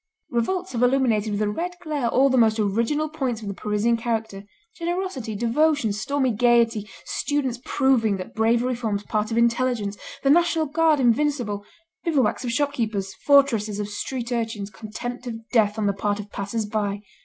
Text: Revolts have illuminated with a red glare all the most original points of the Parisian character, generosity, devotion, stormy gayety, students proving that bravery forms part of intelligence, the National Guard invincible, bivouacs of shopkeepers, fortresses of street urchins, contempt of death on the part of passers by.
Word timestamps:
Revolts 0.31 0.71
have 0.71 0.81
illuminated 0.81 1.31
with 1.31 1.43
a 1.43 1.47
red 1.47 1.75
glare 1.79 2.07
all 2.07 2.27
the 2.31 2.35
most 2.35 2.57
original 2.57 3.07
points 3.07 3.43
of 3.43 3.47
the 3.47 3.53
Parisian 3.53 3.97
character, 3.97 4.45
generosity, 4.75 5.35
devotion, 5.35 5.93
stormy 5.93 6.31
gayety, 6.31 6.89
students 7.05 7.59
proving 7.63 8.17
that 8.17 8.33
bravery 8.33 8.73
forms 8.73 9.03
part 9.03 9.29
of 9.29 9.37
intelligence, 9.37 9.97
the 10.23 10.31
National 10.31 10.65
Guard 10.65 10.99
invincible, 10.99 11.63
bivouacs 12.03 12.43
of 12.43 12.51
shopkeepers, 12.51 13.13
fortresses 13.27 13.79
of 13.79 13.89
street 13.89 14.31
urchins, 14.31 14.71
contempt 14.71 15.27
of 15.27 15.47
death 15.49 15.77
on 15.77 15.85
the 15.85 15.93
part 15.93 16.19
of 16.19 16.31
passers 16.31 16.65
by. 16.65 17.03